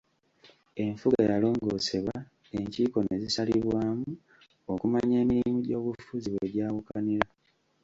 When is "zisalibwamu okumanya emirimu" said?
3.23-5.59